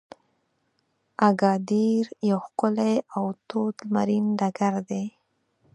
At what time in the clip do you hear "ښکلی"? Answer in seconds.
2.47-2.95